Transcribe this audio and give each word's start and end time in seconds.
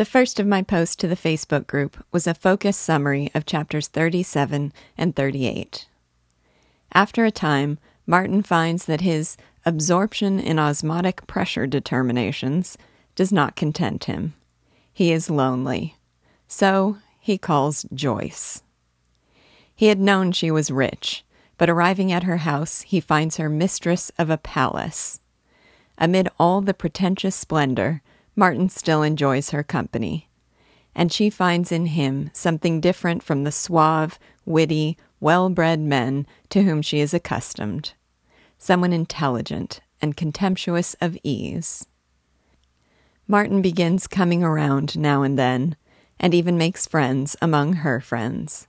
The 0.00 0.06
first 0.06 0.40
of 0.40 0.46
my 0.46 0.62
posts 0.62 0.96
to 0.96 1.08
the 1.08 1.14
Facebook 1.14 1.66
group 1.66 2.02
was 2.10 2.26
a 2.26 2.32
focused 2.32 2.80
summary 2.80 3.30
of 3.34 3.44
chapters 3.44 3.86
37 3.86 4.72
and 4.96 5.14
38. 5.14 5.88
After 6.94 7.26
a 7.26 7.30
time, 7.30 7.78
Martin 8.06 8.42
finds 8.42 8.86
that 8.86 9.02
his 9.02 9.36
absorption 9.66 10.40
in 10.40 10.58
osmotic 10.58 11.26
pressure 11.26 11.66
determinations 11.66 12.78
does 13.14 13.30
not 13.30 13.56
content 13.56 14.04
him. 14.04 14.32
He 14.90 15.12
is 15.12 15.28
lonely. 15.28 15.96
So 16.48 16.96
he 17.18 17.36
calls 17.36 17.84
Joyce. 17.92 18.62
He 19.76 19.88
had 19.88 20.00
known 20.00 20.32
she 20.32 20.50
was 20.50 20.70
rich, 20.70 21.26
but 21.58 21.68
arriving 21.68 22.10
at 22.10 22.22
her 22.22 22.38
house, 22.38 22.80
he 22.80 23.00
finds 23.00 23.36
her 23.36 23.50
mistress 23.50 24.10
of 24.18 24.30
a 24.30 24.38
palace. 24.38 25.20
Amid 25.98 26.30
all 26.38 26.62
the 26.62 26.72
pretentious 26.72 27.36
splendor, 27.36 28.00
Martin 28.36 28.68
still 28.68 29.02
enjoys 29.02 29.50
her 29.50 29.62
company. 29.62 30.28
And 30.94 31.12
she 31.12 31.30
finds 31.30 31.70
in 31.70 31.86
him 31.86 32.30
something 32.32 32.80
different 32.80 33.22
from 33.22 33.44
the 33.44 33.52
suave, 33.52 34.18
witty, 34.44 34.96
well 35.20 35.50
bred 35.50 35.80
men 35.80 36.26
to 36.48 36.62
whom 36.62 36.82
she 36.82 37.00
is 37.00 37.14
accustomed. 37.14 37.92
Someone 38.58 38.92
intelligent 38.92 39.80
and 40.02 40.16
contemptuous 40.16 40.94
of 41.00 41.16
ease. 41.22 41.86
Martin 43.28 43.62
begins 43.62 44.06
coming 44.06 44.42
around 44.42 44.98
now 44.98 45.22
and 45.22 45.38
then, 45.38 45.76
and 46.18 46.34
even 46.34 46.58
makes 46.58 46.86
friends 46.86 47.36
among 47.40 47.74
her 47.74 48.00
friends. 48.00 48.66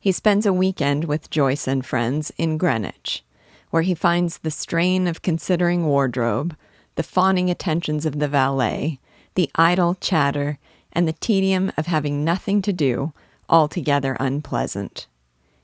He 0.00 0.10
spends 0.12 0.46
a 0.46 0.52
weekend 0.52 1.04
with 1.04 1.30
Joyce 1.30 1.68
and 1.68 1.84
friends 1.84 2.32
in 2.38 2.58
Greenwich, 2.58 3.24
where 3.70 3.82
he 3.82 3.94
finds 3.94 4.38
the 4.38 4.50
strain 4.50 5.06
of 5.06 5.22
considering 5.22 5.86
wardrobe, 5.86 6.56
the 6.96 7.02
fawning 7.02 7.50
attentions 7.50 8.06
of 8.06 8.18
the 8.18 8.28
valet, 8.28 8.98
the 9.34 9.50
idle 9.54 9.94
chatter, 9.94 10.58
and 10.92 11.08
the 11.08 11.12
tedium 11.12 11.72
of 11.76 11.86
having 11.86 12.24
nothing 12.24 12.62
to 12.62 12.72
do 12.72 13.12
altogether 13.48 14.16
unpleasant. 14.20 15.06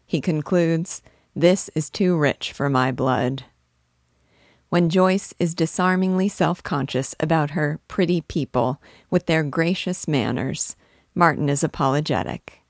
He 0.06 0.20
concludes, 0.20 1.02
This 1.36 1.70
is 1.74 1.88
too 1.88 2.16
rich 2.16 2.52
for 2.52 2.68
my 2.68 2.90
blood. 2.90 3.44
When 4.70 4.88
Joyce 4.88 5.34
is 5.38 5.54
disarmingly 5.54 6.28
self 6.28 6.62
conscious 6.62 7.14
about 7.18 7.50
her 7.50 7.80
pretty 7.88 8.20
people 8.20 8.80
with 9.10 9.26
their 9.26 9.42
gracious 9.42 10.06
manners, 10.06 10.76
Martin 11.14 11.48
is 11.48 11.64
apologetic. 11.64 12.60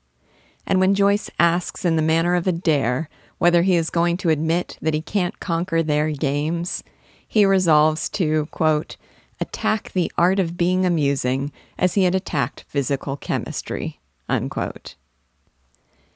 And 0.65 0.79
when 0.79 0.95
Joyce 0.95 1.29
asks 1.39 1.85
in 1.85 1.95
the 1.95 2.01
manner 2.01 2.35
of 2.35 2.47
a 2.47 2.51
dare 2.51 3.09
whether 3.37 3.63
he 3.63 3.75
is 3.75 3.89
going 3.89 4.17
to 4.17 4.29
admit 4.29 4.77
that 4.81 4.93
he 4.93 5.01
can't 5.01 5.39
conquer 5.39 5.81
their 5.81 6.11
games, 6.11 6.83
he 7.31 7.45
resolves 7.45 8.09
to, 8.09 8.45
quote, 8.47 8.97
attack 9.39 9.93
the 9.93 10.11
art 10.17 10.37
of 10.37 10.57
being 10.57 10.85
amusing 10.85 11.49
as 11.77 11.93
he 11.93 12.03
had 12.03 12.13
attacked 12.13 12.65
physical 12.67 13.15
chemistry, 13.15 14.01
unquote. 14.27 14.95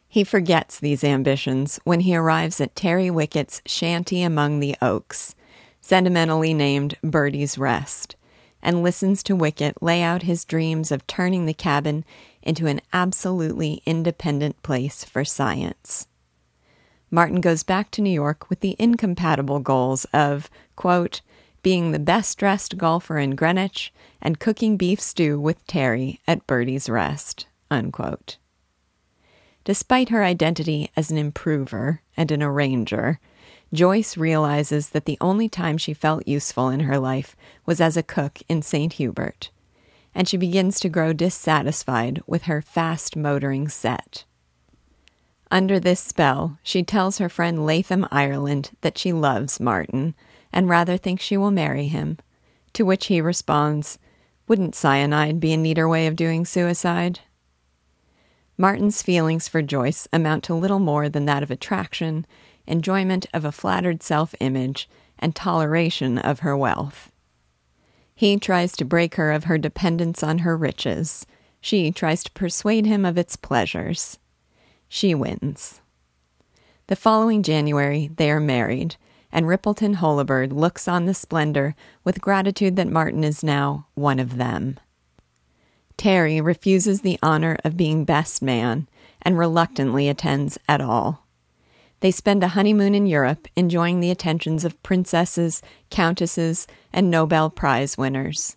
He 0.09 0.25
forgets 0.25 0.77
these 0.77 1.05
ambitions 1.05 1.79
when 1.85 2.01
he 2.01 2.17
arrives 2.17 2.59
at 2.59 2.75
Terry 2.75 3.09
Wickett's 3.09 3.61
shanty 3.65 4.23
among 4.23 4.59
the 4.59 4.75
oaks, 4.81 5.35
sentimentally 5.79 6.53
named 6.53 6.97
Birdie's 7.01 7.57
Rest, 7.57 8.17
and 8.61 8.83
listens 8.83 9.23
to 9.23 9.37
Wickett 9.37 9.81
lay 9.81 10.01
out 10.01 10.23
his 10.23 10.43
dreams 10.43 10.91
of 10.91 11.07
turning 11.07 11.45
the 11.45 11.53
cabin 11.53 12.03
into 12.43 12.67
an 12.67 12.81
absolutely 12.91 13.81
independent 13.85 14.61
place 14.63 15.05
for 15.05 15.23
science. 15.23 16.09
Martin 17.15 17.39
goes 17.39 17.63
back 17.63 17.91
to 17.91 18.01
New 18.01 18.11
York 18.11 18.49
with 18.49 18.59
the 18.59 18.75
incompatible 18.77 19.61
goals 19.61 20.03
of, 20.11 20.49
quote, 20.75 21.21
being 21.63 21.91
the 21.91 21.97
best 21.97 22.37
dressed 22.37 22.77
golfer 22.77 23.17
in 23.17 23.37
Greenwich 23.37 23.93
and 24.21 24.37
cooking 24.37 24.75
beef 24.75 24.99
stew 24.99 25.39
with 25.39 25.65
Terry 25.65 26.19
at 26.27 26.45
Birdie's 26.45 26.89
Rest, 26.89 27.47
unquote. 27.71 28.35
Despite 29.63 30.09
her 30.09 30.25
identity 30.25 30.91
as 30.97 31.09
an 31.09 31.17
improver 31.17 32.01
and 32.17 32.31
an 32.31 32.43
arranger, 32.43 33.21
Joyce 33.71 34.17
realizes 34.17 34.89
that 34.89 35.05
the 35.05 35.17
only 35.21 35.47
time 35.47 35.77
she 35.77 35.93
felt 35.93 36.27
useful 36.27 36.67
in 36.67 36.81
her 36.81 36.99
life 36.99 37.33
was 37.65 37.79
as 37.79 37.95
a 37.95 38.03
cook 38.03 38.39
in 38.49 38.61
St. 38.61 38.91
Hubert, 38.91 39.51
and 40.13 40.27
she 40.27 40.35
begins 40.35 40.81
to 40.81 40.89
grow 40.89 41.13
dissatisfied 41.13 42.21
with 42.27 42.43
her 42.43 42.61
fast 42.61 43.15
motoring 43.15 43.69
set. 43.69 44.25
Under 45.51 45.79
this 45.79 45.99
spell, 45.99 46.57
she 46.63 46.83
tells 46.83 47.19
her 47.19 47.29
friend 47.29 47.65
Latham 47.65 48.07
Ireland 48.11 48.71
that 48.81 48.97
she 48.97 49.13
loves 49.13 49.59
Martin 49.59 50.15
and 50.51 50.69
rather 50.69 50.97
thinks 50.97 51.23
she 51.23 51.37
will 51.37 51.51
marry 51.51 51.87
him, 51.87 52.17
to 52.73 52.83
which 52.83 53.07
he 53.07 53.21
responds, 53.21 53.99
Wouldn't 54.47 54.75
cyanide 54.75 55.39
be 55.39 55.53
a 55.53 55.57
neater 55.57 55.87
way 55.87 56.07
of 56.07 56.15
doing 56.15 56.45
suicide? 56.45 57.19
Martin's 58.57 59.01
feelings 59.01 59.47
for 59.47 59.61
Joyce 59.61 60.07
amount 60.13 60.45
to 60.45 60.53
little 60.53 60.79
more 60.79 61.09
than 61.09 61.25
that 61.25 61.43
of 61.43 61.51
attraction, 61.51 62.25
enjoyment 62.65 63.25
of 63.33 63.43
a 63.43 63.51
flattered 63.51 64.01
self 64.01 64.33
image, 64.39 64.89
and 65.19 65.35
toleration 65.35 66.17
of 66.17 66.39
her 66.39 66.55
wealth. 66.55 67.11
He 68.15 68.37
tries 68.37 68.71
to 68.77 68.85
break 68.85 69.15
her 69.15 69.31
of 69.31 69.43
her 69.43 69.57
dependence 69.57 70.23
on 70.23 70.39
her 70.39 70.55
riches. 70.55 71.25
She 71.59 71.91
tries 71.91 72.23
to 72.23 72.31
persuade 72.31 72.85
him 72.85 73.03
of 73.03 73.17
its 73.17 73.35
pleasures. 73.35 74.17
She 74.95 75.13
wins. 75.13 75.81
The 76.87 76.95
following 76.95 77.43
January, 77.43 78.09
they 78.15 78.31
are 78.31 78.39
married, 78.39 78.95
and 79.29 79.45
Rippleton 79.45 79.95
Holabird 79.95 80.53
looks 80.53 80.87
on 80.87 81.05
the 81.05 81.13
splendor 81.13 81.75
with 82.05 82.21
gratitude 82.21 82.77
that 82.77 82.87
Martin 82.87 83.25
is 83.25 83.43
now 83.43 83.87
one 83.95 84.19
of 84.21 84.37
them. 84.37 84.79
Terry 85.97 86.39
refuses 86.39 87.01
the 87.01 87.19
honor 87.21 87.57
of 87.65 87.75
being 87.75 88.05
best 88.05 88.41
man 88.41 88.87
and 89.21 89.37
reluctantly 89.37 90.07
attends 90.07 90.57
at 90.69 90.79
all. 90.79 91.27
They 91.99 92.09
spend 92.11 92.41
a 92.41 92.55
honeymoon 92.55 92.95
in 92.95 93.05
Europe 93.05 93.49
enjoying 93.57 93.99
the 93.99 94.11
attentions 94.11 94.63
of 94.63 94.81
princesses, 94.81 95.61
countesses, 95.89 96.67
and 96.93 97.11
Nobel 97.11 97.49
Prize 97.49 97.97
winners. 97.97 98.55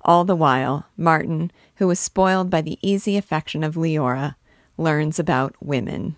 All 0.00 0.24
the 0.24 0.34
while, 0.34 0.86
Martin, 0.96 1.52
who 1.74 1.86
was 1.86 2.00
spoiled 2.00 2.48
by 2.48 2.62
the 2.62 2.78
easy 2.80 3.18
affection 3.18 3.62
of 3.62 3.74
Leora, 3.74 4.36
learns 4.76 5.18
about 5.18 5.54
women. 5.60 6.16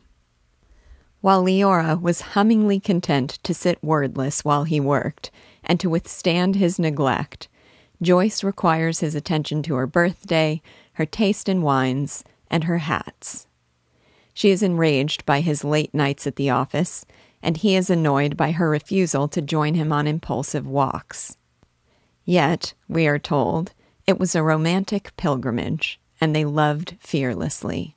While 1.20 1.44
Leora 1.44 2.00
was 2.00 2.20
hummingly 2.20 2.78
content 2.78 3.38
to 3.42 3.52
sit 3.52 3.82
wordless 3.82 4.44
while 4.44 4.64
he 4.64 4.78
worked 4.78 5.30
and 5.64 5.80
to 5.80 5.90
withstand 5.90 6.56
his 6.56 6.78
neglect, 6.78 7.48
Joyce 8.00 8.44
requires 8.44 9.00
his 9.00 9.14
attention 9.16 9.62
to 9.64 9.74
her 9.74 9.86
birthday, 9.86 10.62
her 10.92 11.06
taste 11.06 11.48
in 11.48 11.62
wines, 11.62 12.22
and 12.50 12.64
her 12.64 12.78
hats. 12.78 13.46
She 14.32 14.50
is 14.50 14.62
enraged 14.62 15.26
by 15.26 15.40
his 15.40 15.64
late 15.64 15.92
nights 15.92 16.26
at 16.26 16.36
the 16.36 16.50
office, 16.50 17.04
and 17.42 17.56
he 17.56 17.74
is 17.74 17.90
annoyed 17.90 18.36
by 18.36 18.52
her 18.52 18.70
refusal 18.70 19.26
to 19.28 19.42
join 19.42 19.74
him 19.74 19.92
on 19.92 20.06
impulsive 20.06 20.66
walks. 20.66 21.36
Yet, 22.24 22.74
we 22.88 23.08
are 23.08 23.18
told, 23.18 23.72
it 24.06 24.18
was 24.18 24.34
a 24.34 24.42
romantic 24.42 25.16
pilgrimage, 25.16 26.00
and 26.20 26.34
they 26.34 26.44
loved 26.44 26.96
fearlessly. 27.00 27.96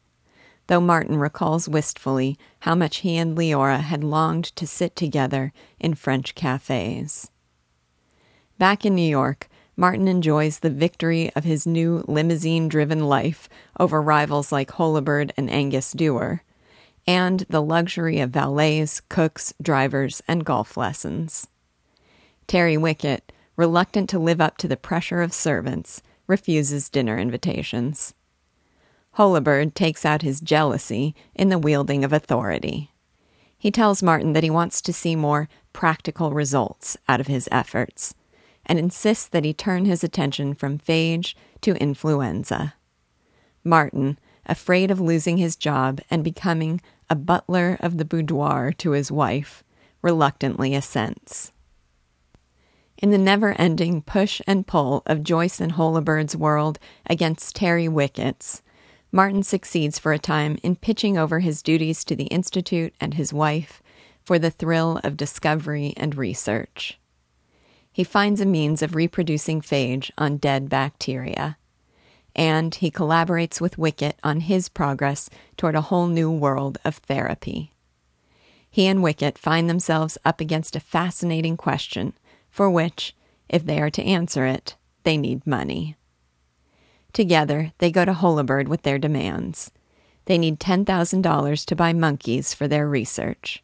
Though 0.71 0.79
Martin 0.79 1.17
recalls 1.17 1.67
wistfully 1.67 2.37
how 2.59 2.75
much 2.75 2.99
he 2.99 3.17
and 3.17 3.37
Leora 3.37 3.81
had 3.81 4.05
longed 4.05 4.45
to 4.55 4.65
sit 4.65 4.95
together 4.95 5.51
in 5.81 5.95
French 5.95 6.33
cafes. 6.33 7.29
Back 8.57 8.85
in 8.85 8.95
New 8.95 9.01
York, 9.01 9.49
Martin 9.75 10.07
enjoys 10.07 10.59
the 10.59 10.69
victory 10.69 11.29
of 11.35 11.43
his 11.43 11.67
new 11.67 12.05
limousine 12.07 12.69
driven 12.69 13.03
life 13.03 13.49
over 13.81 14.01
rivals 14.01 14.53
like 14.53 14.71
Holabird 14.71 15.33
and 15.35 15.49
Angus 15.49 15.91
Duer, 15.91 16.41
and 17.05 17.41
the 17.49 17.61
luxury 17.61 18.21
of 18.21 18.29
valets, 18.29 19.01
cooks, 19.01 19.53
drivers, 19.61 20.23
and 20.25 20.45
golf 20.45 20.77
lessons. 20.77 21.47
Terry 22.47 22.77
Wickett, 22.77 23.33
reluctant 23.57 24.09
to 24.11 24.19
live 24.19 24.39
up 24.39 24.55
to 24.59 24.69
the 24.69 24.77
pressure 24.77 25.21
of 25.21 25.33
servants, 25.33 26.01
refuses 26.27 26.88
dinner 26.88 27.19
invitations. 27.19 28.13
Holabird 29.18 29.75
takes 29.75 30.06
out 30.06 30.22
his 30.22 30.40
jealousy 30.40 31.16
in 31.36 31.50
the 31.50 31.60
wielding 31.60 32.04
of 32.04 32.13
authority. 32.13 32.92
He 33.58 33.72
tells 33.72 34.02
Martin 34.02 34.34
that 34.34 34.44
he 34.44 34.50
wants 34.50 34.81
to 34.81 34.94
see 34.94 35.16
more 35.16 35.50
practical 35.74 36.31
results 36.31 36.98
out 37.08 37.19
of 37.19 37.28
his 37.28 37.48
efforts 37.52 38.16
and 38.66 38.80
insists 38.80 39.28
that 39.28 39.44
he 39.44 39.54
turn 39.54 39.86
his 39.86 40.04
attention 40.04 40.54
from 40.54 40.80
phage 40.80 41.36
to 41.62 41.75
influenza. 41.75 42.75
Martin, 43.63 44.18
afraid 44.46 44.90
of 44.90 45.00
losing 45.00 45.38
his 45.38 45.56
job 45.56 46.00
and 46.10 46.24
becoming 46.24 46.81
a 47.10 47.16
butler 47.16 47.78
of 47.80 47.98
the 47.98 48.06
boudoir 48.06 48.72
to 48.72 48.92
his 48.92 49.12
wife, 49.12 49.63
reluctantly 50.02 50.74
assents. 50.74 51.52
In 52.98 53.12
the 53.12 53.18
never 53.18 53.54
ending 53.60 54.02
push 54.02 54.42
and 54.48 54.66
pull 54.66 55.04
of 55.06 55.24
Joyce 55.24 55.60
and 55.60 55.74
Holabird's 55.74 56.36
world 56.36 56.80
against 57.08 57.56
Terry 57.56 57.88
Wickett's, 57.88 58.62
Martin 59.12 59.44
succeeds 59.44 60.00
for 60.00 60.13
a 60.13 60.19
time 60.19 60.58
in 60.63 60.75
pitching 60.75 61.18
over 61.18 61.40
his 61.40 61.62
duties 61.62 62.04
to 62.04 62.16
the 62.16 62.25
Institute 62.25 62.94
and 63.00 63.16
his 63.16 63.34
wife 63.34 63.81
for 64.24 64.40
the 64.40 64.52
thrill 64.52 65.00
of 65.04 65.18
discovery 65.18 65.94
and 65.98 66.16
research 66.16 67.00
he 67.92 68.04
finds 68.04 68.40
a 68.40 68.46
means 68.46 68.81
of 68.81 68.96
reproducing 68.96 69.62
phage 69.62 70.12
on 70.18 70.38
dead 70.38 70.69
bacteria. 70.69 71.58
and 72.34 72.75
he 72.75 72.90
collaborates 72.90 73.60
with 73.60 73.75
Wickett 73.75 74.13
on 74.24 74.40
his 74.40 74.69
progress 74.69 75.30
toward 75.58 75.75
a 75.75 75.81
whole 75.81 76.08
new 76.08 76.31
world 76.31 76.78
of 76.86 76.96
therapy. 76.96 77.74
He 78.69 78.88
and 78.88 79.04
Wickett 79.04 79.38
find 79.38 79.69
themselves 79.69 80.18
up 80.24 80.40
against 80.40 80.78
a 80.78 80.80
fascinating 80.80 81.58
question, 81.58 82.13
for 82.50 82.69
which, 82.69 83.13
if 83.50 83.66
they 83.66 83.81
are 83.81 83.90
to 83.90 84.02
answer 84.02 84.46
it, 84.46 84.78
they 85.04 85.18
need 85.18 85.46
money. 85.46 85.98
Together, 87.13 87.74
they 87.80 87.92
go 87.92 88.06
to 88.06 88.13
Holabird 88.13 88.68
with 88.68 88.84
their 88.84 88.98
demands. 88.98 89.72
They 90.25 90.38
need 90.38 90.60
$10,000 90.60 91.66
to 91.66 91.75
buy 91.75 91.94
monkeys 91.94 92.54
for 92.54 92.68
their 92.68 92.88
research. 92.88 93.63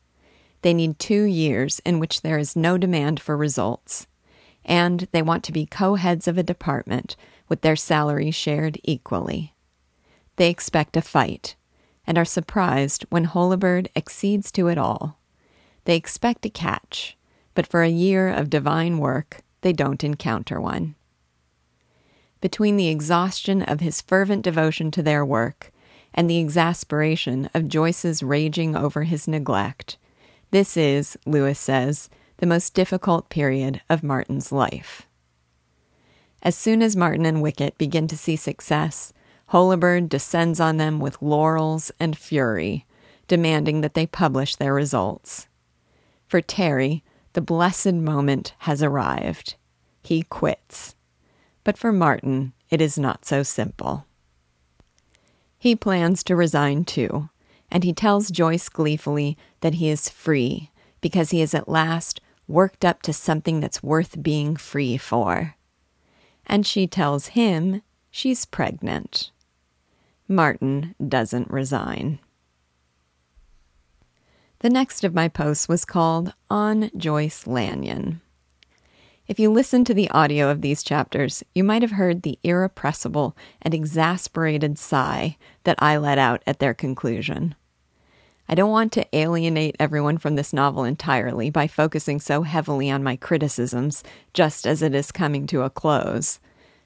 They 0.63 0.73
need 0.73 0.99
two 0.99 1.23
years 1.23 1.79
in 1.85 1.99
which 1.99 2.21
there 2.21 2.37
is 2.37 2.55
no 2.55 2.77
demand 2.77 3.19
for 3.19 3.37
results. 3.37 4.07
And 4.65 5.07
they 5.11 5.21
want 5.21 5.43
to 5.45 5.53
be 5.53 5.65
co 5.65 5.95
heads 5.95 6.27
of 6.27 6.37
a 6.37 6.43
department 6.43 7.15
with 7.47 7.61
their 7.61 7.77
salary 7.77 8.31
shared 8.31 8.77
equally. 8.83 9.53
They 10.35 10.49
expect 10.49 10.97
a 10.97 11.01
fight 11.01 11.55
and 12.05 12.17
are 12.17 12.25
surprised 12.25 13.05
when 13.09 13.27
Holabird 13.27 13.87
accedes 13.95 14.51
to 14.53 14.67
it 14.67 14.77
all. 14.77 15.19
They 15.85 15.95
expect 15.95 16.45
a 16.45 16.49
catch, 16.49 17.17
but 17.53 17.67
for 17.67 17.81
a 17.81 17.89
year 17.89 18.29
of 18.29 18.49
divine 18.49 18.97
work, 18.97 19.41
they 19.61 19.71
don't 19.71 20.03
encounter 20.03 20.59
one. 20.59 20.95
Between 22.41 22.77
the 22.77 22.87
exhaustion 22.87 23.61
of 23.63 23.79
his 23.79 24.01
fervent 24.01 24.43
devotion 24.43 24.91
to 24.91 25.01
their 25.01 25.25
work 25.25 25.71
and 26.13 26.29
the 26.29 26.39
exasperation 26.39 27.49
of 27.53 27.67
Joyce's 27.67 28.21
raging 28.21 28.75
over 28.75 29.03
his 29.03 29.27
neglect, 29.27 29.97
this 30.51 30.77
is, 30.77 31.17
Lewis 31.25 31.59
says, 31.59 32.09
the 32.37 32.45
most 32.45 32.73
difficult 32.73 33.29
period 33.29 33.81
of 33.89 34.03
Martin's 34.03 34.51
life. 34.51 35.07
As 36.43 36.55
soon 36.55 36.81
as 36.83 36.95
Martin 36.95 37.25
and 37.25 37.41
Wickett 37.41 37.77
begin 37.77 38.07
to 38.07 38.17
see 38.17 38.35
success, 38.35 39.11
Holabird 39.47 40.09
descends 40.09 40.59
on 40.59 40.77
them 40.77 40.99
with 40.99 41.21
laurels 41.21 41.91
and 41.99 42.17
fury, 42.17 42.85
demanding 43.27 43.81
that 43.81 43.93
they 43.93 44.05
publish 44.05 44.55
their 44.55 44.73
results. 44.73 45.47
For 46.27 46.41
Terry, 46.41 47.03
the 47.33 47.41
blessed 47.41 47.93
moment 47.93 48.53
has 48.59 48.83
arrived. 48.83 49.55
He 50.03 50.23
quits. 50.23 50.95
But 51.67 51.77
for 51.77 51.91
Martin, 51.91 52.53
it 52.69 52.81
is 52.81 52.97
not 52.97 53.25
so 53.25 53.43
simple. 53.43 54.05
He 55.59 55.75
plans 55.75 56.23
to 56.23 56.33
resign 56.33 56.85
too, 56.85 57.27
and 57.69 57.83
he 57.83 57.91
tells 57.91 58.31
Joyce 58.31 58.69
gleefully 58.69 59.37
that 59.59 59.73
he 59.73 59.89
is 59.89 60.07
free 60.07 60.71
because 61.01 61.31
he 61.31 61.41
is 61.41 61.53
at 61.53 61.67
last 61.67 62.21
worked 62.47 62.85
up 62.85 63.01
to 63.01 63.11
something 63.11 63.59
that's 63.59 63.83
worth 63.83 64.23
being 64.23 64.55
free 64.55 64.95
for. 64.95 65.55
And 66.45 66.65
she 66.65 66.87
tells 66.87 67.35
him 67.35 67.81
she's 68.09 68.45
pregnant. 68.45 69.31
Martin 70.25 70.95
doesn't 71.05 71.51
resign. 71.51 72.19
The 74.59 74.69
next 74.69 75.03
of 75.03 75.13
my 75.13 75.27
posts 75.27 75.67
was 75.67 75.83
called 75.83 76.33
On 76.49 76.89
Joyce 76.95 77.45
Lanyon. 77.45 78.21
If 79.27 79.39
you 79.39 79.51
listen 79.51 79.83
to 79.85 79.93
the 79.93 80.09
audio 80.11 80.49
of 80.49 80.61
these 80.61 80.83
chapters, 80.83 81.43
you 81.53 81.61
might 81.61 81.81
have 81.81 81.91
heard 81.91 82.21
the 82.21 82.39
irrepressible 82.43 83.35
and 83.61 83.73
exasperated 83.73 84.79
sigh 84.79 85.37
that 85.65 85.75
I 85.79 85.97
let 85.97 86.17
out 86.17 86.41
at 86.47 86.59
their 86.59 86.73
conclusion. 86.73 87.53
I 88.47 88.55
don't 88.55 88.71
want 88.71 88.93
to 88.93 89.05
alienate 89.13 89.75
everyone 89.81 90.17
from 90.17 90.35
this 90.35 90.53
novel 90.53 90.85
entirely 90.85 91.49
by 91.49 91.67
focusing 91.67 92.21
so 92.21 92.43
heavily 92.43 92.89
on 92.89 93.03
my 93.03 93.17
criticisms 93.17 94.01
just 94.33 94.65
as 94.65 94.81
it 94.81 94.95
is 94.95 95.11
coming 95.11 95.45
to 95.47 95.63
a 95.63 95.69
close. 95.69 96.39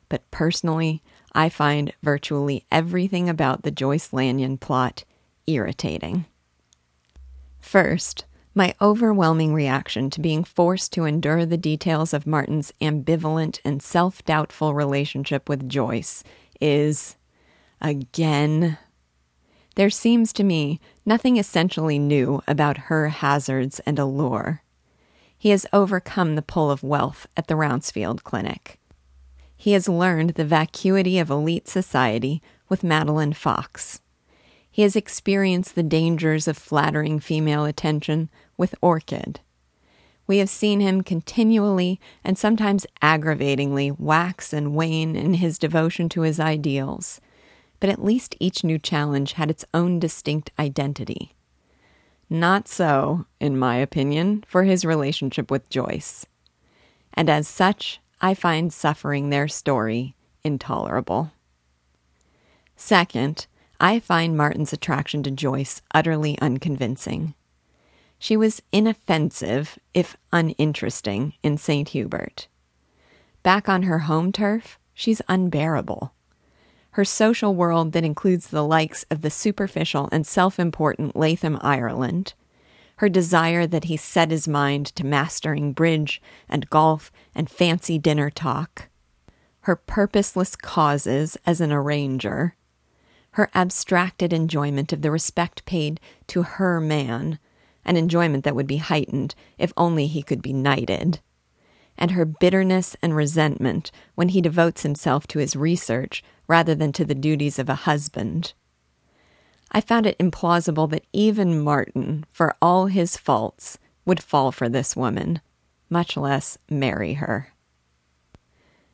But 0.09 0.29
personally, 0.31 1.03
I 1.33 1.49
find 1.49 1.93
virtually 2.01 2.65
everything 2.71 3.29
about 3.29 3.61
the 3.61 3.69
Joyce 3.69 4.11
Lanyon 4.11 4.57
plot 4.57 5.03
irritating. 5.45 6.25
First, 7.59 8.25
my 8.53 8.75
overwhelming 8.81 9.53
reaction 9.53 10.09
to 10.09 10.19
being 10.19 10.43
forced 10.43 10.91
to 10.93 11.05
endure 11.05 11.45
the 11.45 11.57
details 11.57 12.13
of 12.13 12.27
Martin's 12.27 12.73
ambivalent 12.81 13.59
and 13.63 13.81
self 13.81 14.23
doubtful 14.25 14.73
relationship 14.73 15.47
with 15.47 15.69
Joyce 15.69 16.23
is, 16.59 17.15
again, 17.79 18.77
there 19.75 19.89
seems 19.89 20.33
to 20.33 20.43
me 20.43 20.79
nothing 21.05 21.37
essentially 21.37 21.97
new 21.97 22.41
about 22.47 22.77
her 22.77 23.09
hazards 23.09 23.79
and 23.85 23.97
allure. 23.97 24.63
He 25.37 25.49
has 25.49 25.65
overcome 25.71 26.35
the 26.35 26.41
pull 26.41 26.69
of 26.69 26.83
wealth 26.83 27.25
at 27.37 27.47
the 27.47 27.55
Rouncefield 27.55 28.23
Clinic. 28.23 28.79
He 29.55 29.71
has 29.71 29.87
learned 29.87 30.31
the 30.31 30.45
vacuity 30.45 31.19
of 31.19 31.29
elite 31.29 31.67
society 31.67 32.41
with 32.67 32.83
Madeline 32.83 33.33
Fox. 33.33 34.01
He 34.71 34.81
has 34.83 34.95
experienced 34.95 35.75
the 35.75 35.83
dangers 35.83 36.47
of 36.47 36.57
flattering 36.57 37.19
female 37.19 37.65
attention 37.65 38.29
with 38.57 38.73
Orchid. 38.81 39.41
We 40.27 40.37
have 40.37 40.49
seen 40.49 40.79
him 40.79 41.01
continually 41.01 41.99
and 42.23 42.37
sometimes 42.37 42.87
aggravatingly 43.01 43.91
wax 43.91 44.53
and 44.53 44.73
wane 44.73 45.15
in 45.15 45.35
his 45.35 45.59
devotion 45.59 46.07
to 46.09 46.21
his 46.21 46.39
ideals 46.39 47.19
but 47.81 47.89
at 47.89 48.05
least 48.05 48.35
each 48.39 48.63
new 48.63 48.79
challenge 48.79 49.33
had 49.33 49.49
its 49.49 49.65
own 49.73 49.99
distinct 49.99 50.51
identity. 50.57 51.35
Not 52.29 52.69
so, 52.69 53.25
in 53.41 53.57
my 53.57 53.75
opinion, 53.75 54.45
for 54.47 54.63
his 54.63 54.85
relationship 54.85 55.51
with 55.51 55.69
Joyce. 55.69 56.25
And 57.13 57.29
as 57.29 57.47
such, 57.47 57.99
I 58.21 58.35
find 58.35 58.71
suffering 58.71 59.29
their 59.29 59.49
story 59.49 60.15
intolerable. 60.43 61.31
Second, 62.77 63.47
I 63.81 63.99
find 63.99 64.37
Martin's 64.37 64.71
attraction 64.71 65.23
to 65.23 65.31
Joyce 65.31 65.81
utterly 65.93 66.39
unconvincing. 66.39 67.33
She 68.17 68.37
was 68.37 68.61
inoffensive, 68.71 69.77
if 69.93 70.15
uninteresting, 70.31 71.33
in 71.43 71.57
St. 71.57 71.89
Hubert. 71.89 72.47
Back 73.43 73.67
on 73.67 73.83
her 73.83 73.99
home 73.99 74.31
turf, 74.31 74.79
she's 74.93 75.21
unbearable 75.27 76.13
her 76.91 77.05
social 77.05 77.55
world 77.55 77.93
that 77.93 78.03
includes 78.03 78.47
the 78.47 78.63
likes 78.63 79.03
of 79.09 79.21
the 79.21 79.29
superficial 79.29 80.09
and 80.11 80.27
self 80.27 80.59
important 80.59 81.15
Latham 81.15 81.57
Ireland, 81.61 82.33
her 82.97 83.09
desire 83.09 83.65
that 83.65 83.85
he 83.85 83.97
set 83.97 84.31
his 84.31 84.47
mind 84.47 84.87
to 84.95 85.05
mastering 85.05 85.73
bridge 85.73 86.21
and 86.49 86.69
golf 86.69 87.11
and 87.33 87.49
fancy 87.49 87.97
dinner 87.97 88.29
talk, 88.29 88.89
her 89.61 89.75
purposeless 89.75 90.55
causes 90.55 91.37
as 91.45 91.61
an 91.61 91.71
arranger, 91.71 92.55
her 93.33 93.49
abstracted 93.53 94.33
enjoyment 94.33 94.91
of 94.91 95.01
the 95.01 95.11
respect 95.11 95.65
paid 95.65 95.99
to 96.27 96.43
her 96.43 96.79
man, 96.79 97.39
an 97.85 97.97
enjoyment 97.97 98.43
that 98.43 98.55
would 98.55 98.67
be 98.67 98.77
heightened 98.77 99.35
if 99.57 99.73
only 99.77 100.07
he 100.07 100.21
could 100.21 100.41
be 100.41 100.53
knighted 100.53 101.19
and 102.01 102.11
her 102.11 102.25
bitterness 102.25 102.95
and 103.01 103.15
resentment 103.15 103.91
when 104.15 104.29
he 104.29 104.41
devotes 104.41 104.81
himself 104.81 105.27
to 105.27 105.37
his 105.37 105.55
research 105.55 106.23
rather 106.47 106.73
than 106.73 106.91
to 106.91 107.05
the 107.05 107.15
duties 107.15 107.59
of 107.59 107.69
a 107.69 107.75
husband. 107.75 108.53
I 109.71 109.81
found 109.81 110.07
it 110.07 110.17
implausible 110.17 110.89
that 110.89 111.05
even 111.13 111.61
Martin, 111.61 112.25
for 112.31 112.55
all 112.59 112.87
his 112.87 113.17
faults, 113.17 113.77
would 114.03 114.21
fall 114.21 114.51
for 114.51 114.67
this 114.67 114.95
woman, 114.95 115.41
much 115.91 116.17
less 116.17 116.57
marry 116.69 117.13
her. 117.13 117.53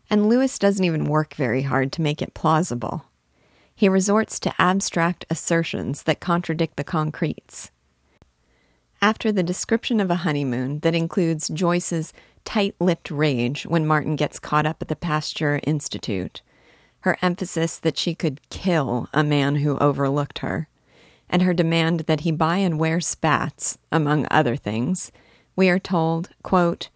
And 0.10 0.28
Lewis 0.28 0.60
doesn't 0.60 0.84
even 0.84 1.06
work 1.06 1.34
very 1.34 1.64
hard 1.64 1.94
to 1.94 2.02
make 2.02 2.22
it 2.22 2.34
plausible. 2.34 3.06
He 3.78 3.88
resorts 3.88 4.40
to 4.40 4.60
abstract 4.60 5.28
assertions 5.30 6.02
that 6.04 6.20
contradict 6.20 6.78
the 6.78 6.84
concretes. 6.84 7.70
After 9.04 9.32
the 9.32 9.44
description 9.44 10.00
of 10.00 10.10
a 10.10 10.24
honeymoon 10.26 10.80
that 10.80 10.96
includes 10.96 11.48
Joyce's 11.48 12.12
tight 12.44 12.74
lipped 12.80 13.12
rage 13.12 13.68
when 13.68 13.86
Martin 13.86 14.16
gets 14.16 14.40
caught 14.40 14.66
up 14.66 14.82
at 14.82 14.88
the 14.88 14.96
Pasteur 14.96 15.60
Institute, 15.62 16.42
her 17.02 17.20
emphasis 17.22 17.78
that 17.78 18.00
she 18.00 18.16
could 18.16 18.42
kill 18.50 19.10
a 19.14 19.24
man 19.24 19.58
who 19.58 19.78
overlooked 19.78 20.40
her, 20.40 20.68
and 21.30 21.44
her 21.44 21.54
demand 21.54 22.00
that 22.08 22.22
he 22.22 22.32
buy 22.32 22.58
and 22.58 22.80
wear 22.80 23.00
spats, 23.00 23.78
among 23.92 24.26
other 24.32 24.56
things, 24.56 25.12
we 25.56 25.70
are 25.70 25.78
told, 25.78 26.30
quote, 26.42 26.90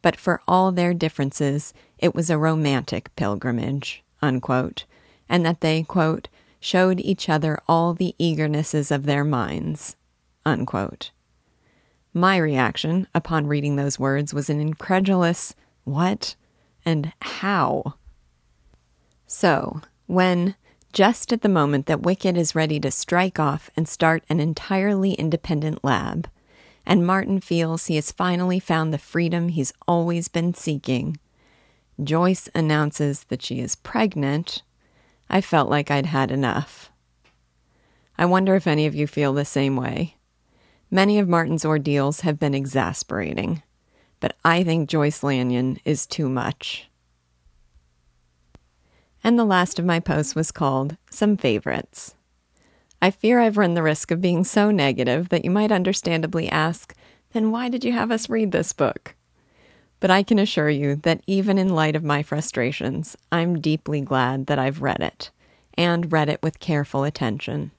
but 0.00 0.16
for 0.16 0.40
all 0.48 0.72
their 0.72 0.94
differences, 0.94 1.74
it 1.98 2.14
was 2.14 2.30
a 2.30 2.38
romantic 2.38 3.14
pilgrimage, 3.16 4.02
unquote, 4.22 4.86
and 5.32 5.46
that 5.46 5.62
they, 5.62 5.82
quote, 5.82 6.28
showed 6.60 7.00
each 7.00 7.28
other 7.28 7.58
all 7.66 7.94
the 7.94 8.14
eagernesses 8.18 8.90
of 8.90 9.06
their 9.06 9.24
minds, 9.24 9.96
unquote. 10.44 11.10
My 12.12 12.36
reaction 12.36 13.08
upon 13.14 13.46
reading 13.46 13.76
those 13.76 13.98
words 13.98 14.34
was 14.34 14.50
an 14.50 14.60
incredulous, 14.60 15.54
What? 15.84 16.36
and 16.84 17.14
How? 17.22 17.94
So, 19.26 19.80
when, 20.06 20.54
just 20.92 21.32
at 21.32 21.40
the 21.40 21.48
moment 21.48 21.86
that 21.86 22.02
Wickett 22.02 22.36
is 22.36 22.54
ready 22.54 22.78
to 22.80 22.90
strike 22.90 23.40
off 23.40 23.70
and 23.74 23.88
start 23.88 24.24
an 24.28 24.38
entirely 24.38 25.14
independent 25.14 25.82
lab, 25.82 26.28
and 26.84 27.06
Martin 27.06 27.40
feels 27.40 27.86
he 27.86 27.94
has 27.96 28.12
finally 28.12 28.60
found 28.60 28.92
the 28.92 28.98
freedom 28.98 29.48
he's 29.48 29.72
always 29.88 30.28
been 30.28 30.52
seeking, 30.52 31.16
Joyce 32.02 32.50
announces 32.54 33.24
that 33.24 33.40
she 33.40 33.60
is 33.60 33.76
pregnant, 33.76 34.62
I 35.34 35.40
felt 35.40 35.70
like 35.70 35.90
I'd 35.90 36.04
had 36.04 36.30
enough. 36.30 36.90
I 38.18 38.26
wonder 38.26 38.54
if 38.54 38.66
any 38.66 38.84
of 38.84 38.94
you 38.94 39.06
feel 39.06 39.32
the 39.32 39.46
same 39.46 39.76
way. 39.76 40.16
Many 40.90 41.18
of 41.18 41.26
Martin's 41.26 41.64
ordeals 41.64 42.20
have 42.20 42.38
been 42.38 42.54
exasperating, 42.54 43.62
but 44.20 44.36
I 44.44 44.62
think 44.62 44.90
Joyce 44.90 45.22
Lanyon 45.22 45.80
is 45.86 46.06
too 46.06 46.28
much. 46.28 46.90
And 49.24 49.38
the 49.38 49.46
last 49.46 49.78
of 49.78 49.86
my 49.86 50.00
posts 50.00 50.34
was 50.34 50.50
called 50.50 50.98
Some 51.10 51.38
Favorites. 51.38 52.14
I 53.00 53.10
fear 53.10 53.40
I've 53.40 53.56
run 53.56 53.72
the 53.72 53.82
risk 53.82 54.10
of 54.10 54.20
being 54.20 54.44
so 54.44 54.70
negative 54.70 55.30
that 55.30 55.46
you 55.46 55.50
might 55.50 55.72
understandably 55.72 56.50
ask, 56.50 56.94
then 57.32 57.50
why 57.50 57.70
did 57.70 57.84
you 57.84 57.92
have 57.92 58.10
us 58.10 58.28
read 58.28 58.52
this 58.52 58.74
book? 58.74 59.14
But 60.02 60.10
I 60.10 60.24
can 60.24 60.40
assure 60.40 60.68
you 60.68 60.96
that 60.96 61.22
even 61.28 61.58
in 61.58 61.76
light 61.76 61.94
of 61.94 62.02
my 62.02 62.24
frustrations, 62.24 63.16
I'm 63.30 63.60
deeply 63.60 64.00
glad 64.00 64.46
that 64.46 64.58
I've 64.58 64.82
read 64.82 64.98
it, 64.98 65.30
and 65.74 66.10
read 66.10 66.28
it 66.28 66.42
with 66.42 66.58
careful 66.58 67.04
attention. 67.04 67.70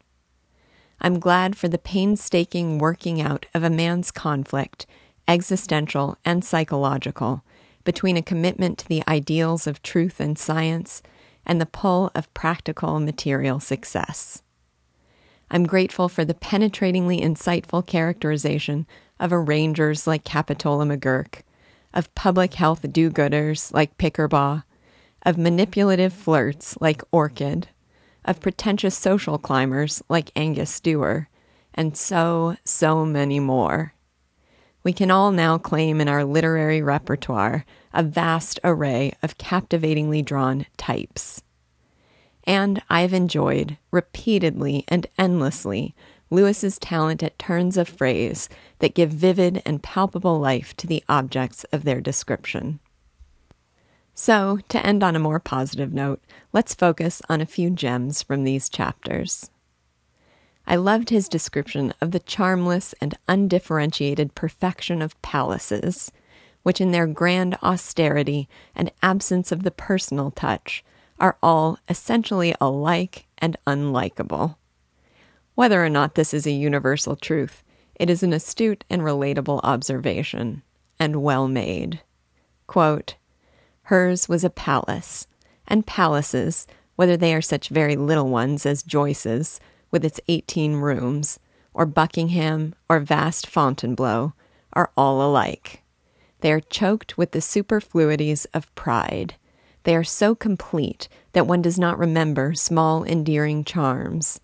I'm 1.01 1.19
glad 1.19 1.57
for 1.57 1.67
the 1.67 1.77
painstaking 1.77 2.77
working 2.77 3.21
out 3.21 3.45
of 3.53 3.61
a 3.61 3.69
man's 3.69 4.09
conflict, 4.09 4.85
existential 5.27 6.17
and 6.23 6.45
psychological, 6.45 7.43
between 7.83 8.15
a 8.15 8.21
commitment 8.21 8.77
to 8.77 8.87
the 8.87 9.03
ideals 9.05 9.67
of 9.67 9.83
truth 9.83 10.21
and 10.21 10.39
science 10.39 11.03
and 11.45 11.59
the 11.59 11.65
pull 11.65 12.09
of 12.15 12.33
practical 12.33 13.01
material 13.01 13.59
success. 13.59 14.41
I'm 15.51 15.65
grateful 15.65 16.07
for 16.07 16.23
the 16.23 16.33
penetratingly 16.33 17.21
insightful 17.21 17.85
characterization 17.85 18.87
of 19.19 19.33
arrangers 19.33 20.07
like 20.07 20.23
Capitola 20.23 20.85
McGurk 20.85 21.41
of 21.93 22.13
public 22.15 22.55
health 22.55 22.85
do 22.91 23.09
gooders 23.09 23.73
like 23.73 23.97
Pickerbaugh, 23.97 24.63
of 25.25 25.37
manipulative 25.37 26.13
flirts 26.13 26.77
like 26.81 27.01
Orchid, 27.11 27.67
of 28.25 28.39
pretentious 28.39 28.97
social 28.97 29.37
climbers 29.37 30.01
like 30.09 30.31
Angus 30.35 30.79
Duer, 30.79 31.29
and 31.73 31.97
so, 31.97 32.55
so 32.63 33.05
many 33.05 33.39
more. 33.39 33.93
We 34.83 34.93
can 34.93 35.11
all 35.11 35.31
now 35.31 35.57
claim 35.57 36.01
in 36.01 36.09
our 36.09 36.25
literary 36.25 36.81
repertoire 36.81 37.65
a 37.93 38.03
vast 38.03 38.59
array 38.63 39.13
of 39.23 39.37
captivatingly 39.37 40.21
drawn 40.21 40.65
types. 40.77 41.41
And 42.43 42.81
I've 42.89 43.13
enjoyed, 43.13 43.77
repeatedly 43.91 44.83
and 44.89 45.07
endlessly, 45.17 45.95
Lewis's 46.33 46.79
talent 46.79 47.21
at 47.21 47.37
turns 47.37 47.77
of 47.77 47.87
phrase 47.87 48.49
that 48.79 48.95
give 48.95 49.11
vivid 49.11 49.61
and 49.67 49.83
palpable 49.83 50.39
life 50.39 50.75
to 50.77 50.87
the 50.87 51.03
objects 51.07 51.63
of 51.65 51.83
their 51.83 52.01
description. 52.01 52.79
So, 54.15 54.57
to 54.69 54.83
end 54.83 55.03
on 55.03 55.15
a 55.15 55.19
more 55.19 55.39
positive 55.39 55.93
note, 55.93 56.23
let's 56.51 56.73
focus 56.73 57.21
on 57.29 57.39
a 57.39 57.45
few 57.45 57.69
gems 57.69 58.23
from 58.23 58.43
these 58.43 58.67
chapters. 58.67 59.51
I 60.65 60.75
loved 60.75 61.11
his 61.11 61.29
description 61.29 61.93
of 62.01 62.09
the 62.11 62.19
charmless 62.19 62.95
and 62.99 63.15
undifferentiated 63.27 64.33
perfection 64.33 65.03
of 65.03 65.21
palaces, 65.21 66.11
which, 66.63 66.81
in 66.81 66.91
their 66.91 67.05
grand 67.05 67.59
austerity 67.61 68.49
and 68.75 68.91
absence 69.03 69.51
of 69.51 69.61
the 69.61 69.71
personal 69.71 70.31
touch, 70.31 70.83
are 71.19 71.37
all 71.43 71.77
essentially 71.87 72.55
alike 72.59 73.27
and 73.37 73.55
unlikable. 73.67 74.55
Whether 75.55 75.83
or 75.83 75.89
not 75.89 76.15
this 76.15 76.33
is 76.33 76.47
a 76.47 76.51
universal 76.51 77.15
truth, 77.15 77.63
it 77.95 78.09
is 78.09 78.23
an 78.23 78.33
astute 78.33 78.83
and 78.89 79.01
relatable 79.01 79.59
observation, 79.63 80.63
and 80.99 81.21
well 81.21 81.47
made. 81.47 82.01
Quote, 82.65 83.15
Hers 83.83 84.27
was 84.27 84.43
a 84.43 84.49
palace, 84.49 85.27
and 85.67 85.85
palaces, 85.85 86.65
whether 86.95 87.15
they 87.17 87.35
are 87.35 87.41
such 87.41 87.69
very 87.69 87.95
little 87.95 88.29
ones 88.29 88.65
as 88.65 88.81
Joyce's, 88.83 89.59
with 89.91 90.03
its 90.03 90.19
eighteen 90.27 90.75
rooms, 90.77 91.39
or 91.73 91.85
Buckingham, 91.85 92.73
or 92.89 92.99
vast 92.99 93.45
Fontainebleau, 93.45 94.33
are 94.73 94.91
all 94.97 95.21
alike. 95.21 95.83
They 96.41 96.51
are 96.51 96.59
choked 96.59 97.17
with 97.17 97.31
the 97.31 97.41
superfluities 97.41 98.45
of 98.53 98.73
pride. 98.73 99.35
They 99.83 99.95
are 99.95 100.03
so 100.03 100.33
complete 100.33 101.07
that 101.33 101.45
one 101.45 101.61
does 101.61 101.77
not 101.77 101.99
remember 101.99 102.53
small 102.53 103.03
endearing 103.03 103.63
charms. 103.63 104.39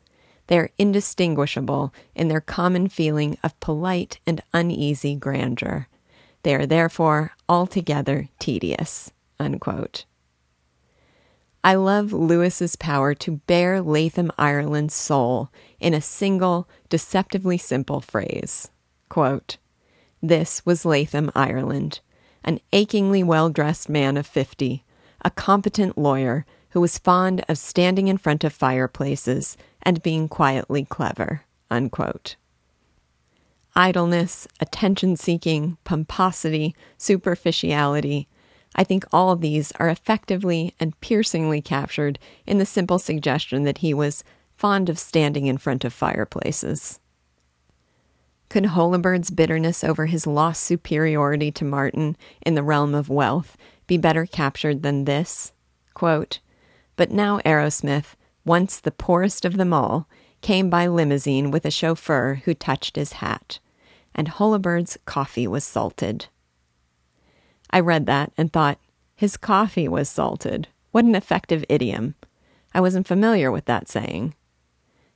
They 0.50 0.58
are 0.58 0.72
indistinguishable 0.80 1.94
in 2.16 2.28
their 2.28 2.42
common 2.42 2.90
feeling 2.90 3.38
of 3.44 3.60
polite 3.60 4.20
and 4.26 4.42
uneasy 4.52 5.14
grandeur. 5.14 5.88
They 6.42 6.56
are 6.56 6.66
therefore 6.66 7.34
altogether 7.48 8.30
tedious. 8.40 9.12
Unquote. 9.40 10.06
I 11.64 11.76
love 11.76 12.14
Lewis's 12.14 12.76
power 12.76 13.14
to 13.14 13.42
bear 13.46 13.80
Latham 13.80 14.32
Ireland's 14.40 14.96
soul 14.96 15.52
in 15.80 15.94
a 15.94 16.02
single, 16.02 16.68
deceptively 16.90 17.60
simple 17.60 18.02
phrase. 18.02 18.70
Quote, 19.08 19.58
this 20.20 20.66
was 20.66 20.84
Latham 20.84 21.32
Ireland, 21.36 22.00
an 22.44 22.60
achingly 22.74 23.22
well 23.22 23.52
dressed 23.52 23.88
man 23.88 24.18
of 24.18 24.26
fifty, 24.26 24.84
a 25.22 25.30
competent 25.30 25.96
lawyer 25.96 26.48
who 26.72 26.82
was 26.82 26.98
fond 26.98 27.44
of 27.50 27.58
standing 27.58 28.08
in 28.08 28.18
front 28.18 28.44
of 28.44 28.54
fireplaces 28.54 29.58
and 29.82 30.04
being 30.04 30.28
quietly 30.28 30.86
clever. 30.86 31.44
Unquote. 31.72 32.36
Idleness, 33.76 34.48
attention 34.60 35.16
seeking, 35.16 35.78
pomposity, 35.84 36.76
superficiality. 36.98 38.28
I 38.76 38.84
think 38.84 39.06
all 39.12 39.32
of 39.32 39.42
these 39.42 39.72
are 39.74 39.90
effectively 39.90 40.74
and 40.80 41.00
piercingly 41.02 41.62
captured 41.62 42.20
in 42.46 42.58
the 42.58 42.66
simple 42.66 43.00
suggestion 43.00 43.64
that 43.64 43.80
he 43.80 43.94
was 43.94 44.24
fond 44.56 44.90
of 44.90 45.00
standing 45.00 45.46
in 45.46 45.58
front 45.58 45.86
of 45.86 45.94
fireplaces. 45.94 47.00
Could 48.50 48.66
Holabird's 48.66 49.30
bitterness 49.30 49.84
over 49.84 50.08
his 50.08 50.26
lost 50.26 50.64
superiority 50.64 51.52
to 51.52 51.64
Martin 51.64 52.18
in 52.42 52.56
the 52.56 52.64
realm 52.64 52.96
of 52.96 53.08
wealth 53.08 53.56
be 53.86 53.98
better 53.98 54.26
captured 54.26 54.82
than 54.82 55.06
this? 55.06 55.54
Quote, 55.94 56.40
but 57.00 57.12
now 57.12 57.40
Arrowsmith, 57.46 58.16
once 58.44 58.78
the 58.78 58.92
poorest 58.92 59.46
of 59.46 59.56
them 59.56 59.72
all, 59.72 60.10
came 60.42 60.70
by 60.70 60.86
limousine 60.86 61.50
with 61.50 61.64
a 61.64 61.72
chauffeur 61.72 62.42
who 62.44 62.54
touched 62.54 62.98
his 62.98 63.14
hat, 63.14 63.60
and 64.14 64.28
Holabird's 64.28 64.98
coffee 65.06 65.48
was 65.48 65.64
salted. 65.64 66.26
I 67.70 67.80
read 67.80 68.06
that 68.08 68.34
and 68.38 68.52
thought, 68.52 68.80
his 69.16 69.38
coffee 69.38 69.88
was 69.88 70.10
salted. 70.10 70.68
What 70.92 71.06
an 71.06 71.16
effective 71.16 71.64
idiom. 71.70 72.16
I 72.74 72.82
wasn't 72.82 73.08
familiar 73.08 73.50
with 73.50 73.64
that 73.64 73.88
saying. 73.88 74.36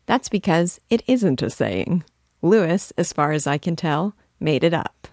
That's 0.06 0.30
because 0.30 0.80
it 0.90 1.04
isn't 1.06 1.42
a 1.42 1.50
saying. 1.50 2.06
Lewis, 2.42 2.94
as 2.98 3.12
far 3.12 3.34
as 3.34 3.46
I 3.46 3.58
can 3.58 3.76
tell, 3.76 4.16
made 4.40 4.64
it 4.64 4.74
up. 4.74 5.10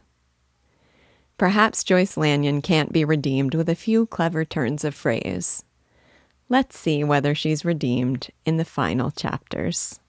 Perhaps 1.37 1.83
Joyce 1.83 2.17
Lanyon 2.17 2.63
can't 2.63 2.93
be 2.93 3.05
redeemed 3.05 3.57
with 3.57 3.69
a 3.69 3.75
few 3.75 4.07
clever 4.07 4.45
turns 4.45 4.85
of 4.85 4.95
phrase. 4.95 5.65
Let's 6.53 6.77
see 6.77 7.05
whether 7.05 7.33
she's 7.33 7.65
redeemed 7.65 8.31
in 8.45 8.57
the 8.57 8.65
final 8.65 9.13
chapters. 9.13 10.01